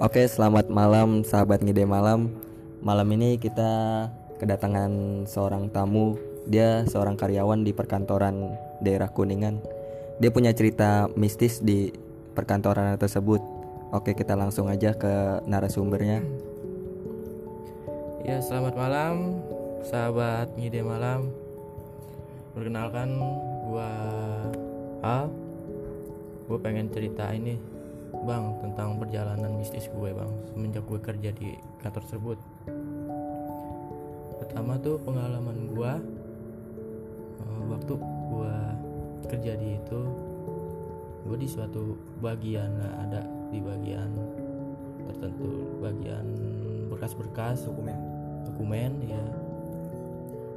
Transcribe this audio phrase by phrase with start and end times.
[0.00, 2.32] Oke, selamat malam sahabat ngide malam.
[2.80, 4.08] Malam ini kita
[4.40, 4.88] kedatangan
[5.28, 6.16] seorang tamu.
[6.48, 9.60] Dia seorang karyawan di perkantoran daerah Kuningan.
[10.16, 11.92] Dia punya cerita mistis di
[12.32, 13.44] perkantoran tersebut.
[13.92, 16.24] Oke, kita langsung aja ke narasumbernya.
[18.24, 19.44] Ya, selamat malam
[19.84, 21.28] sahabat ngide malam.
[22.56, 23.20] Perkenalkan
[23.68, 23.92] gua
[25.04, 25.28] Al.
[26.48, 27.79] Gue pengen cerita ini
[28.10, 32.38] bang tentang perjalanan bisnis gue bang semenjak gue kerja di kantor tersebut.
[34.40, 35.92] Pertama tuh pengalaman gue
[37.44, 38.56] uh, waktu gue
[39.30, 40.00] kerja di itu
[41.28, 44.10] gue di suatu bagian nah, ada di bagian
[45.06, 46.26] tertentu bagian
[46.90, 47.66] berkas-berkas.
[47.66, 47.98] Dokumen.
[48.46, 49.22] Dokumen ya.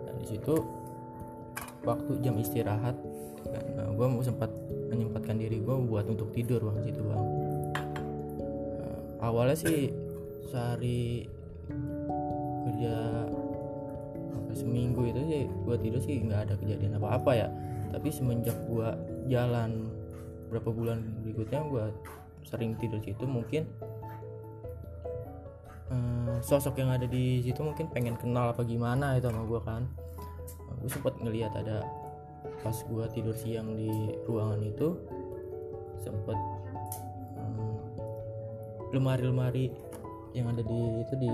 [0.10, 0.56] Nah, di situ
[1.84, 2.96] waktu jam istirahat
[3.44, 4.50] kan, nah, gue mau sempat
[4.88, 7.20] menyempatkan diri gue buat untuk tidur bang situ bang.
[7.20, 7.33] Nah,
[9.24, 9.88] awalnya sih
[10.52, 11.32] sehari
[12.68, 12.96] kerja
[14.54, 17.48] seminggu itu sih gue tidur sih nggak ada kejadian apa-apa ya.
[17.90, 18.90] Tapi semenjak gue
[19.32, 19.90] jalan
[20.52, 21.86] berapa bulan berikutnya gue
[22.46, 23.66] sering tidur situ mungkin
[25.90, 29.84] eh, sosok yang ada di situ mungkin pengen kenal apa gimana itu sama gue kan.
[30.84, 31.82] Gue sempat ngelihat ada
[32.62, 33.90] pas gue tidur siang di
[34.28, 35.00] ruangan itu
[36.04, 36.53] sempet hmm,
[38.94, 39.74] lemari-lemari
[40.38, 41.32] yang ada di itu di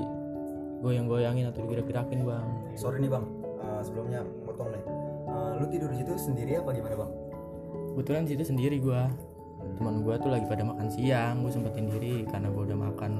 [0.79, 2.47] goyang-goyangin atau digerak-gerakin bang.
[2.79, 3.25] Sorry nih bang.
[3.59, 4.83] Eh, sebelumnya motong nih.
[5.29, 7.11] Eh, lu tidur di situ sendiri apa gimana bang?
[7.95, 9.01] Kebetulan di situ sendiri gue
[9.75, 12.23] teman gue tuh lagi pada makan siang gue sempetin diri.
[12.27, 13.11] Karena gue udah makan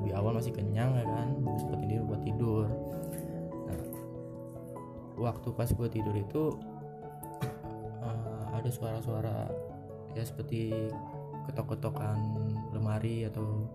[0.00, 1.36] lebih awal masih kenyang ya kan?
[1.36, 2.66] Gue sempetin diri buat tidur.
[3.68, 3.80] Nah,
[5.20, 6.42] waktu pas gue tidur itu
[8.08, 9.52] eh, ada suara-suara
[10.12, 10.72] ya seperti
[11.48, 12.16] ketok-ketokan
[12.72, 13.68] lemari atau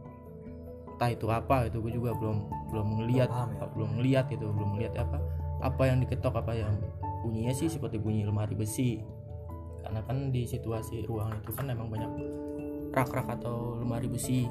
[0.98, 2.38] entah itu apa itu gue juga belum
[2.74, 3.70] belum ngelihat ya?
[3.78, 5.22] belum ngelihat itu belum ngelihat apa
[5.62, 6.74] apa yang diketok apa yang
[7.22, 9.02] bunyinya sih seperti bunyi lemari besi.
[9.86, 12.12] Karena kan di situasi ruangan itu kan emang banyak
[12.98, 14.50] rak-rak atau lemari besi.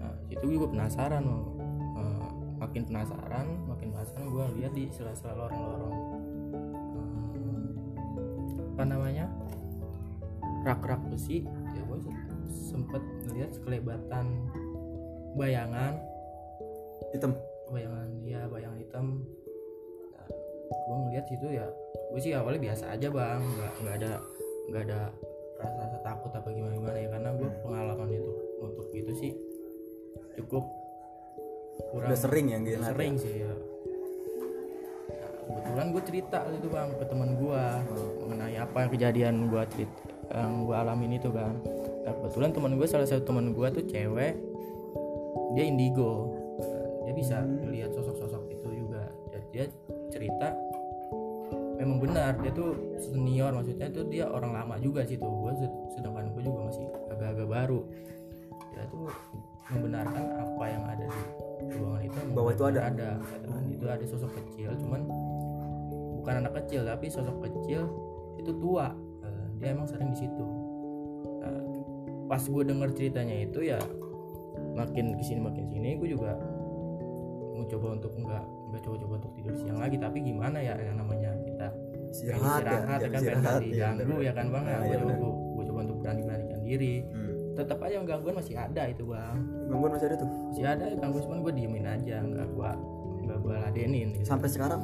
[0.00, 1.54] Nah situ gue penasaran mau
[1.94, 2.26] Eh,
[2.58, 5.96] makin penasaran makin penasaran gue lihat di sela-sela lorong-lorong
[7.38, 7.70] eh,
[8.74, 9.26] apa namanya
[10.66, 11.46] rak-rak besi.
[11.46, 11.98] Ya gue
[12.50, 14.26] sempet ngeliat sekelebatan
[15.34, 15.98] bayangan.
[17.10, 17.32] Hitam.
[17.70, 19.06] Bayangan ya bayangan hitam.
[20.14, 20.26] Nah,
[20.70, 21.66] gue ngeliat situ ya
[22.14, 23.40] gue sih awalnya biasa aja bang.
[23.42, 24.12] Nggak nggak ada
[24.70, 25.00] nggak ada
[25.60, 29.32] rasa, rasa takut apa gimana gimana ya karena gue pengalaman itu untuk itu sih
[30.34, 30.64] cukup
[31.90, 33.52] kurang udah sering ya ngeliat sering sih ya.
[33.54, 37.62] Nah, kebetulan gue cerita itu bang ke teman gue
[38.24, 39.98] mengenai apa yang kejadian gue cerita
[40.32, 41.54] yang gue alamin itu kan
[42.02, 44.34] nah, kebetulan teman gue salah satu teman gue tuh cewek
[45.54, 46.34] dia indigo.
[47.06, 49.06] Dia bisa melihat sosok-sosok itu juga.
[49.30, 49.64] Dan dia
[50.10, 50.50] cerita
[51.78, 52.36] memang benar.
[52.42, 55.30] Dia tuh senior maksudnya tuh dia orang lama juga sih tuh.
[55.30, 55.52] Gue
[55.94, 57.80] sedangkan gue juga masih agak-agak baru.
[58.74, 59.06] Dia tuh
[59.70, 62.80] membenarkan apa yang ada di ruangan itu Bahwa itu ada?
[62.84, 65.00] ada katakan itu ada sosok kecil cuman
[66.20, 67.88] bukan anak kecil tapi sosok kecil
[68.36, 68.92] itu tua.
[69.24, 70.46] Eh, dia emang sering di situ.
[71.40, 71.62] Nah,
[72.28, 73.80] pas gue denger ceritanya itu ya
[74.74, 76.34] makin ke sini makin sini gue juga
[77.54, 79.96] mau coba untuk enggak enggak coba-coba untuk tidur siang lagi.
[79.96, 81.66] Tapi gimana ya yang namanya kita
[82.10, 82.98] istirahat, ya, ya kan?
[82.98, 84.64] pengen istirahat nggak ya, ya kan bang?
[84.66, 85.14] Ya Nah, gue iya coba
[85.54, 86.94] gue coba untuk berani beranikan diri.
[87.06, 87.32] Hmm.
[87.54, 89.38] tetap aja gangguan masih ada itu bang.
[89.70, 90.26] Gangguan masih ada tuh?
[90.50, 92.70] Masih ada gangguan cuman gue diemin aja nggak gue
[93.24, 94.26] nggak gue ladenin gitu.
[94.26, 94.82] sampai sekarang?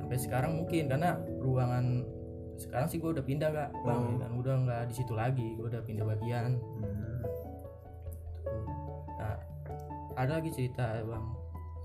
[0.00, 1.84] Sampai sekarang mungkin karena ruangan
[2.56, 4.16] sekarang sih gue udah pindah kak bang Oh.
[4.18, 6.56] dan udah nggak di situ lagi gue udah pindah bagian.
[6.56, 6.97] Hmm.
[10.18, 11.26] Ada lagi cerita bang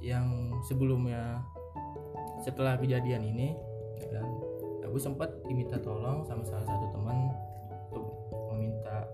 [0.02, 1.46] yang sebelumnya
[2.42, 3.54] setelah kejadian ini,
[4.10, 4.26] kan,
[4.82, 7.30] aku sempat diminta tolong sama salah satu teman
[7.94, 8.06] untuk
[8.52, 9.06] meminta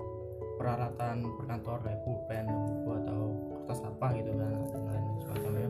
[0.55, 3.19] peralatan perkantor kayak pulpen, buku atau
[3.53, 5.69] kertas apa gitu kan, dan semacamnya.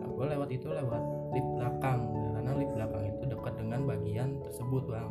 [0.00, 1.02] Nah, gue lewat itu lewat
[1.36, 2.00] lift belakang,
[2.32, 5.10] karena lift belakang itu dekat dengan bagian tersebut bang.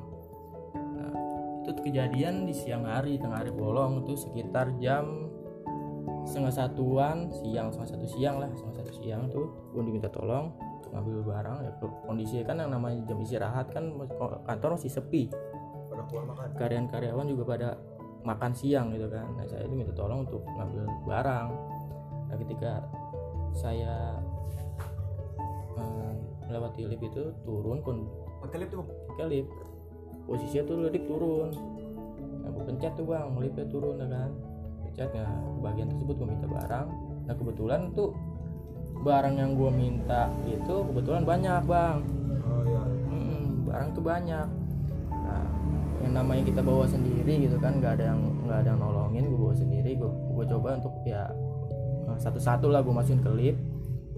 [0.73, 1.13] Nah,
[1.61, 5.28] itu kejadian di siang hari, tengah hari bolong itu sekitar jam
[6.29, 10.93] setengah satuan siang setengah satu siang lah setengah satu siang tuh gue diminta tolong untuk
[10.93, 11.71] ngambil barang ya
[12.05, 13.89] kondisi kan yang namanya jam istirahat kan
[14.45, 15.33] kantor masih sepi.
[15.89, 16.53] Pada keluar makan.
[16.53, 17.69] Karyawan-karyawan juga pada
[18.21, 19.25] makan siang gitu kan.
[19.33, 21.47] Nah saya diminta tolong untuk ngambil barang.
[22.29, 22.85] Nah ketika
[23.57, 24.21] saya
[25.81, 26.13] eh,
[26.45, 28.05] melewati lift itu turun kon
[28.45, 29.49] pakai lift tuh pakai lift.
[30.29, 31.49] Posisinya tuh lift turun.
[32.45, 34.48] Nah gue pencet tuh bang liftnya turun ya kan
[35.07, 36.87] nah ke bagian tersebut gue minta barang.
[37.29, 38.11] Nah kebetulan tuh
[38.99, 41.97] barang yang gue minta itu kebetulan banyak bang.
[42.43, 42.83] Oh iya.
[43.07, 44.47] Mm, barang tuh banyak.
[45.13, 45.45] Nah
[46.03, 49.39] yang namanya kita bawa sendiri gitu kan nggak ada yang nggak ada yang nolongin gue
[49.39, 49.95] bawa sendiri.
[49.95, 51.31] Gue gue coba untuk ya
[52.11, 53.61] eh, satu-satu lah gue masukin ke lift.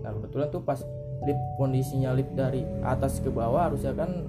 [0.01, 0.81] Nah kebetulan tuh pas
[1.22, 4.25] lift kondisinya lift dari atas ke bawah harusnya kan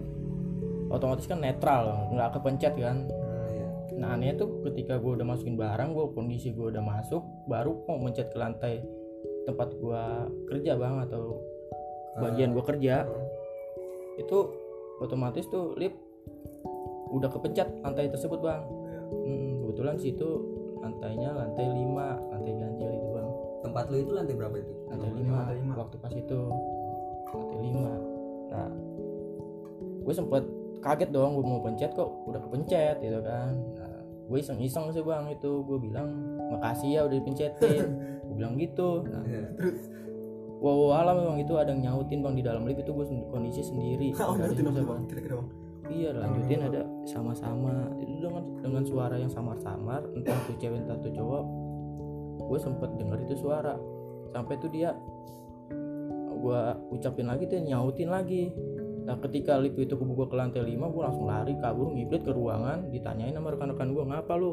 [0.92, 3.08] otomatis kan netral nggak kepencet kan
[4.02, 8.02] nah anehnya tuh ketika gue udah masukin barang gue kondisi gue udah masuk baru mau
[8.02, 8.82] mencet ke lantai
[9.46, 10.02] tempat gue
[10.50, 11.38] kerja bang atau
[12.18, 13.06] bagian gue kerja.
[14.20, 14.38] Itu
[15.00, 15.96] otomatis tuh lift
[17.12, 18.62] udah kepencet lantai tersebut bang.
[18.64, 19.00] Iya.
[19.12, 20.28] Hmm, kebetulan situ
[20.82, 23.28] lantainya lantai 5 lantai ganjil itu bang.
[23.62, 24.72] Tempat lu itu lantai berapa itu?
[24.90, 25.72] Lantai Oh, 5 lantai lima.
[25.78, 26.40] waktu pas itu.
[27.32, 27.94] Lantai 5
[28.52, 28.68] nah
[30.02, 30.44] gue sempet
[30.84, 33.54] kaget dong gue mau pencet kok udah kepencet gitu kan
[34.32, 35.60] gue iseng-iseng sih bang itu.
[35.62, 36.08] Gue bilang
[36.48, 37.86] makasih ya udah dipencetin.
[38.32, 39.04] Gue bilang gitu.
[39.04, 39.44] Nah, Iya.
[39.60, 39.92] terus?
[40.62, 44.14] Wow alam memang itu ada yang nyautin bang di dalam lift itu gue kondisi sendiri.
[44.24, 45.02] Oh siapa, dong bang bang?
[45.04, 45.48] Kira-kira bang?
[45.92, 47.92] Iya lanjutin ada sama-sama.
[48.00, 51.44] Itu dengan dengan suara yang samar-samar entah tuh cewek entah tuh cowok
[52.48, 53.76] gue sempet denger itu suara.
[54.32, 54.96] Sampai tuh dia
[56.32, 58.50] gue ucapin lagi tuh nyautin lagi
[59.02, 62.86] nah ketika lift itu kebuka ke lantai 5 gue langsung lari kabur ngibrit ke ruangan
[62.94, 64.52] ditanyain sama rekan-rekan gue ngapa lu?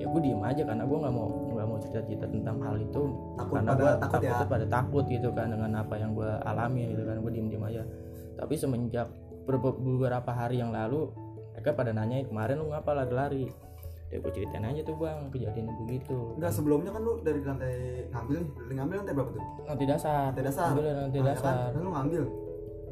[0.00, 3.02] Ya gue diem aja karena gue nggak mau nggak mau cerita-cerita tentang hal itu.
[3.38, 4.50] Takut karena gue takut takut ya.
[4.50, 7.82] pada takut gitu kan dengan apa yang gue alami gitu kan gue diem diem aja.
[8.34, 9.06] Tapi semenjak
[9.44, 11.12] beberapa, hari yang lalu
[11.52, 13.46] mereka pada nanya kemarin lu ngapa lari-lari?
[14.12, 16.36] Ya gue ceritain aja tuh bang kejadian begitu.
[16.36, 17.76] Enggak sebelumnya kan lu dari lantai
[18.12, 19.44] ngambil dari ngambil lantai berapa tuh?
[19.64, 20.28] Nanti dasar.
[20.34, 20.66] Lantai dasar?
[20.74, 21.54] Ambil dari lantai Nah, ya dasar.
[21.54, 21.72] Kan?
[21.72, 22.22] Dan lu ngambil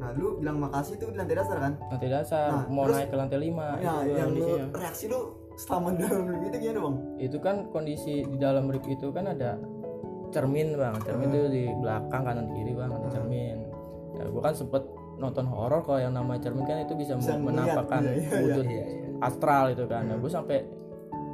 [0.01, 1.73] nah lu bilang makasih tuh di lantai dasar kan?
[1.85, 5.19] Nanti dasar Nah, mau terus- naik ke lantai 5 ya itu yang lu reaksi lu
[5.53, 6.95] selama dalam lift itu gimana bang?
[7.21, 9.61] Itu kan kondisi di dalam lift itu kan ada
[10.29, 10.95] cermin bang.
[10.99, 11.37] Cermin Hmm.
[11.37, 13.57] itu di belakang kanan kiri bang ada cermin.
[14.11, 14.83] Ya gue kan sempet
[15.15, 18.65] nonton horor kalau yang namanya cermin kan itu bisa, Bisa menampakkan ngeliat, iya, iya, wujud
[18.65, 19.05] iya, iya.
[19.21, 20.03] astral itu kan.
[20.03, 20.57] Nah, gue sampai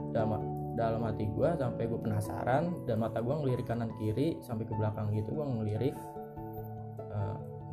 [0.10, 0.44] dalam
[0.74, 5.10] dalam hati gue sampai gue penasaran dan mata gue ngelirik kanan kiri sampai ke belakang
[5.10, 5.96] gitu gue ngelirik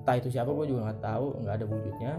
[0.04, 2.14] entah itu siapa gue juga nggak tahu nggak ada wujudnya.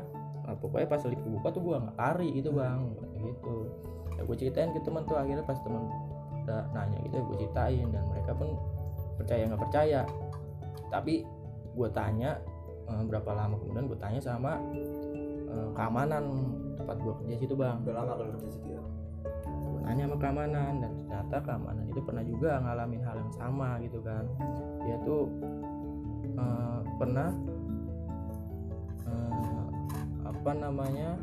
[0.49, 2.81] Nah, pokoknya pas lift kebuka tuh gue nggak lari gitu bang.
[3.21, 3.55] Gitu.
[4.17, 5.85] Ya gue ceritain ke teman tuh akhirnya pas teman
[6.41, 7.85] udah nanya gitu gue ceritain.
[7.93, 8.57] Dan mereka pun
[9.21, 10.01] percaya nggak percaya.
[10.89, 11.13] Tapi
[11.77, 12.41] gue tanya
[12.89, 14.57] eh, berapa lama kemudian gue tanya sama
[15.45, 16.25] eh, keamanan
[16.81, 17.85] tempat gue kerja situ bang.
[17.85, 18.81] Udah lama kalau kerja situ ya?
[19.45, 24.01] Gue nanya sama keamanan dan ternyata keamanan itu pernah juga ngalamin hal yang sama gitu
[24.01, 24.25] kan.
[24.89, 25.29] Dia tuh
[26.33, 27.29] eh, pernah
[30.45, 31.17] apa namanya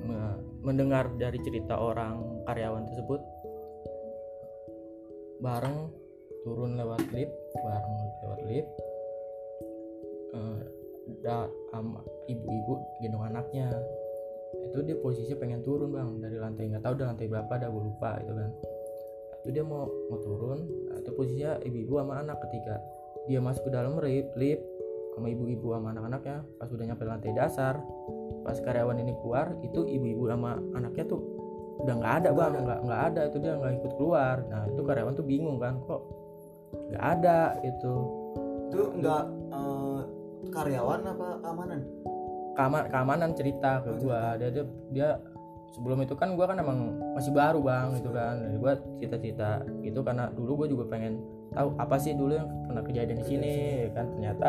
[0.00, 3.20] me- mendengar dari cerita orang karyawan tersebut.
[5.44, 5.92] Bareng
[6.40, 8.72] turun lewat lift bareng lewat lift.
[10.32, 10.60] Eh,
[11.20, 12.00] da, ama
[12.32, 13.76] ibu-ibu gendong anaknya.
[14.72, 17.82] Itu dia posisinya pengen turun bang dari lantai nggak tahu dari lantai berapa dah gue
[17.92, 18.50] lupa itu kan.
[19.44, 22.80] Itu dia mau mau turun nah, itu posisinya ibu-ibu sama anak ketika
[23.28, 24.64] dia masuk ke dalam lift lift
[25.14, 26.38] sama ibu-ibu sama anak-anaknya.
[26.58, 27.74] Pas udah nyampe lantai dasar
[28.40, 31.20] pas karyawan ini keluar itu ibu-ibu sama anaknya tuh
[31.84, 32.52] udah nggak ada bang.
[32.64, 34.36] Nggak nggak ada itu dia nggak ikut keluar.
[34.48, 36.02] Nah itu karyawan tuh bingung kan kok
[36.92, 37.38] nggak ada?
[37.64, 37.94] Itu
[38.70, 40.00] itu enggak eh,
[40.54, 41.80] karyawan apa keamanan?
[42.54, 44.36] Kamar keamanan cerita ke gua.
[44.36, 45.08] dia, dia dia
[45.74, 48.34] sebelum itu kan gua kan emang masih baru bang itu kan.
[48.40, 49.50] Jadi gua cerita-cerita
[49.82, 53.54] itu karena dulu gua juga pengen tahu apa sih dulu yang pernah kejadian di sini
[53.86, 54.06] ya kan.
[54.14, 54.48] Ternyata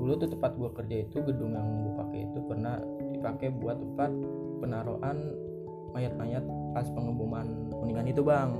[0.00, 2.80] dulu tuh tempat gua kerja itu gedung yang gua pakai itu pernah
[3.12, 4.10] dipakai buat tempat
[4.64, 5.16] penaruhan
[5.92, 8.50] mayat-mayat pas pengeboman kuningan itu bang.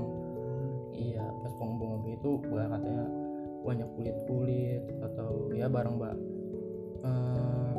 [0.93, 3.09] Iya pas pengeboman itu gua katanya
[3.65, 6.17] banyak kulit-kulit atau ya barang mbak.
[7.01, 7.73] Eh,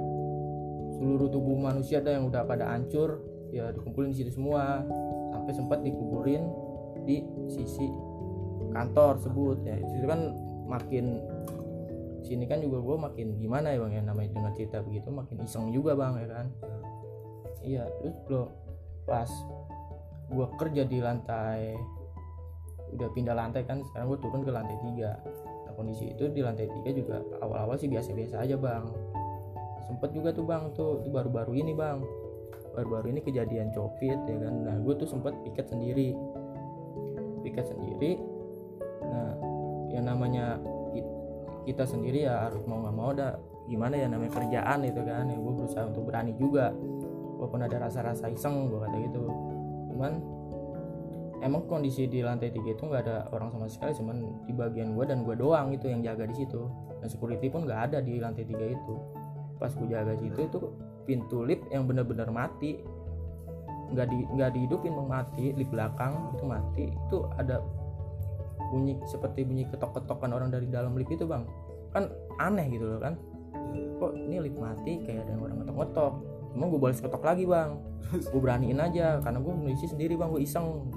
[0.99, 3.23] seluruh tubuh manusia ada yang udah pada hancur
[3.55, 4.83] ya dikumpulin di situ semua.
[5.31, 6.51] Sampai sempat dikuburin
[7.07, 7.87] di sisi
[8.73, 10.33] kantor sebut ya itu kan
[10.65, 11.21] makin
[12.33, 15.69] sini kan juga gue makin gimana ya bang ya namanya dengan cerita begitu makin iseng
[15.69, 16.47] juga bang ya kan?
[17.61, 18.49] Iya terus belum
[19.05, 19.31] pas
[20.33, 21.77] gue kerja di lantai
[22.97, 25.21] udah pindah lantai kan sekarang gue turun ke lantai tiga.
[25.69, 28.89] Nah kondisi itu di lantai tiga juga awal-awal sih biasa-biasa aja bang.
[29.85, 32.01] Sempet juga tuh bang tuh baru-baru ini bang.
[32.73, 34.55] Baru-baru ini kejadian covid ya kan?
[34.65, 36.17] Nah gue tuh sempet piket sendiri.
[37.45, 38.17] Piket sendiri.
[39.05, 39.37] Nah
[39.93, 40.57] yang namanya
[41.63, 43.39] kita sendiri ya harus mau nggak mau ada
[43.71, 45.31] gimana ya namanya kerjaan itu kan.
[45.31, 46.75] Ya gue berusaha untuk berani juga
[47.39, 49.25] walaupun ada rasa-rasa iseng gue kata gitu.
[49.95, 50.13] Cuman
[51.43, 55.11] emang kondisi di lantai tiga itu nggak ada orang sama sekali cuman di bagian gua
[55.11, 56.71] dan gua doang itu yang jaga di situ.
[57.03, 58.95] Dan security pun nggak ada di lantai tiga itu.
[59.59, 60.59] Pas gua jaga situ itu
[61.03, 62.79] pintu lift yang bener-bener mati.
[63.93, 66.87] Nggak di nggak dihidupin mati lift belakang itu mati.
[67.11, 67.59] Itu ada
[68.73, 71.45] bunyi seperti bunyi ketok-ketokan orang dari dalam lift itu bang.
[71.93, 72.09] Kan
[72.41, 73.21] aneh gitu loh kan.
[74.01, 76.15] Kok ini lift mati kayak ada orang ngetok-ngetok?
[76.57, 77.71] Emang gue boleh ketok lagi bang.
[78.33, 80.33] Gue beraniin aja karena gue mengisi sendiri bang.
[80.33, 80.89] Gue iseng.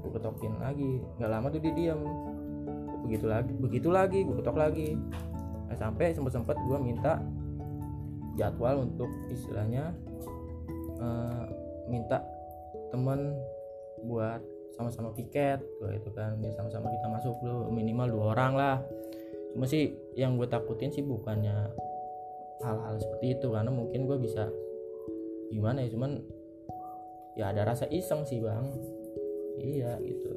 [0.00, 1.04] Gue ketokin lagi.
[1.20, 2.00] Nggak lama tuh dia diam
[3.06, 4.98] begitu lagi begitu lagi gue ketok lagi.
[5.70, 7.22] Nah, sampai sempet sempet gue minta
[8.34, 9.94] jadwal untuk istilahnya
[10.98, 11.44] eh,
[11.86, 12.22] minta
[12.90, 13.34] temen
[14.04, 14.42] buat
[14.76, 15.64] sama-sama piket
[15.96, 18.76] itu kan biar sama-sama kita masuk dulu minimal dua orang lah.
[19.56, 21.72] Cuma sih yang gue takutin sih bukannya
[22.60, 24.52] hal-hal seperti itu karena mungkin gue bisa
[25.48, 26.20] gimana ya cuman
[27.36, 28.68] ya ada rasa iseng sih bang.
[29.56, 30.30] Iya gitu.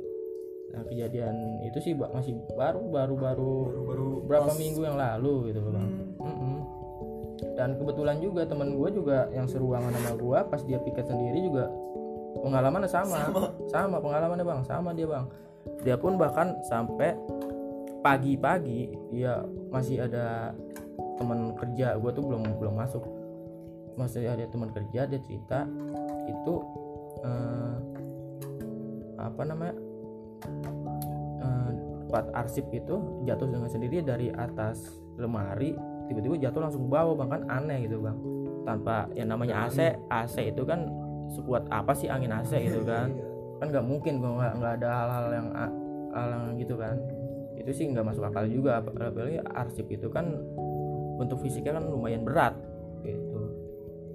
[0.72, 1.36] Nah kejadian
[1.68, 3.54] itu sih masih baru baru baru
[3.92, 5.90] baru berapa pas- minggu yang lalu gitu bang.
[6.20, 6.24] Hmm.
[6.24, 6.58] Mm-mm.
[7.56, 11.72] dan kebetulan juga teman gue juga yang seruangan sama gue pas dia piket sendiri juga
[12.38, 13.34] pengalamannya sama.
[13.74, 14.62] Sama, pengalamannya bang.
[14.66, 15.26] Sama dia bang.
[15.82, 17.18] Dia pun bahkan sampai
[18.00, 19.44] pagi-pagi dia
[19.74, 20.54] masih ada
[21.18, 21.98] teman kerja.
[21.98, 23.04] Gue tuh belum belum masuk.
[23.98, 25.68] Masih ada teman kerja dia cerita
[26.30, 26.54] itu
[27.26, 27.76] eh,
[29.20, 29.76] apa namanya
[31.44, 31.70] eh,
[32.08, 34.88] tempat arsip itu jatuh dengan sendiri dari atas
[35.20, 35.76] lemari
[36.08, 38.18] tiba-tiba jatuh langsung ke bawah bahkan aneh gitu bang.
[38.64, 40.99] Tanpa yang namanya AC AC itu kan
[41.34, 43.14] sekuat apa sih angin AC gitu kan?
[43.60, 45.48] kan nggak mungkin gua nggak nggak ada hal-hal yang
[46.16, 46.96] hal yang gitu kan.
[47.60, 50.32] Itu sih nggak masuk akal juga ap- apalagi arsip itu kan
[51.20, 52.56] bentuk fisiknya kan lumayan berat
[53.04, 53.42] gitu.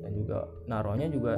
[0.00, 1.36] Dan juga naruhnya juga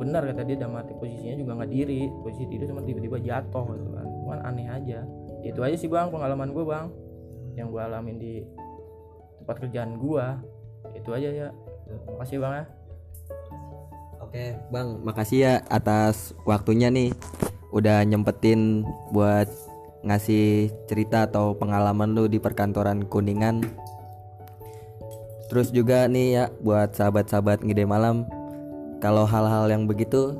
[0.00, 3.88] benar kata dia dalam arti posisinya juga nggak diri posisi tidur cuma tiba-tiba jatuh gitu
[3.92, 4.06] kan.
[4.24, 5.04] Cuman aneh aja.
[5.44, 6.88] Itu aja sih bang pengalaman gue bang.
[7.60, 8.32] Yang gue alamin di
[9.44, 10.24] tempat kerjaan gue
[10.96, 11.48] itu aja ya.
[12.16, 12.79] Makasih bang ya
[14.30, 17.10] Oke, Bang, makasih ya atas waktunya nih.
[17.74, 19.50] Udah nyempetin buat
[20.06, 23.66] ngasih cerita atau pengalaman lu di perkantoran Kuningan.
[25.50, 28.22] Terus juga nih ya buat sahabat-sahabat ngide malam,
[29.02, 30.38] kalau hal-hal yang begitu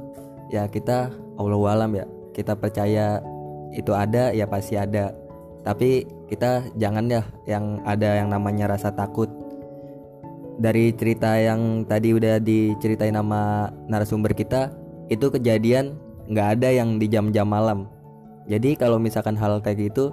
[0.55, 2.07] ya kita Allah alam ya.
[2.31, 3.19] Kita percaya
[3.75, 5.11] itu ada ya pasti ada.
[5.67, 9.40] Tapi kita jangan ya yang ada yang namanya rasa takut
[10.61, 14.69] dari cerita yang tadi udah diceritain sama narasumber kita
[15.09, 15.97] itu kejadian
[16.29, 17.89] nggak ada yang di jam-jam malam.
[18.45, 20.13] Jadi kalau misalkan hal kayak gitu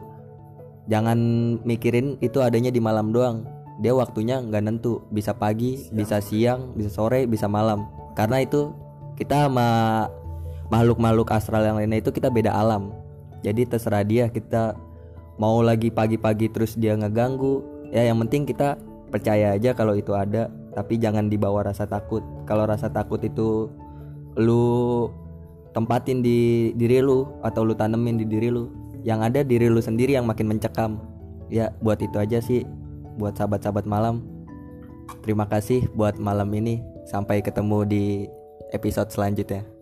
[0.87, 1.19] jangan
[1.67, 3.43] mikirin itu adanya di malam doang.
[3.83, 5.03] Dia waktunya nggak nentu.
[5.11, 7.91] Bisa pagi bisa siang bisa sore bisa malam.
[8.15, 8.71] Karena itu
[9.19, 9.67] kita sama
[10.71, 12.95] makhluk-makhluk astral yang lainnya itu kita beda alam.
[13.43, 14.79] Jadi terserah dia kita
[15.37, 17.61] mau lagi pagi-pagi terus dia ngeganggu
[17.93, 22.21] ya yang penting kita percaya aja kalau itu ada tapi jangan dibawa rasa takut.
[22.45, 23.71] Kalau rasa takut itu
[24.37, 25.09] lu
[25.73, 28.69] tempatin di diri lu atau lu tanemin di diri lu.
[29.01, 31.01] Yang ada diri lu sendiri yang makin mencekam.
[31.49, 32.67] Ya buat itu aja sih.
[33.17, 34.21] Buat sahabat-sahabat malam.
[35.25, 36.83] Terima kasih buat malam ini.
[37.07, 38.03] Sampai ketemu di
[38.75, 39.76] episode selanjutnya